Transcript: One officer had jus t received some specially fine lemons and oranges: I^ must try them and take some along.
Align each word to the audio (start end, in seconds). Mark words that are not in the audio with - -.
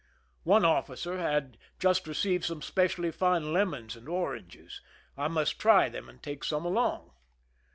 One 0.45 0.65
officer 0.65 1.19
had 1.19 1.59
jus 1.77 1.99
t 1.99 2.09
received 2.09 2.43
some 2.45 2.63
specially 2.63 3.11
fine 3.11 3.53
lemons 3.53 3.95
and 3.95 4.09
oranges: 4.09 4.81
I^ 5.15 5.29
must 5.29 5.59
try 5.59 5.89
them 5.89 6.09
and 6.09 6.23
take 6.23 6.43
some 6.43 6.65
along. 6.65 7.11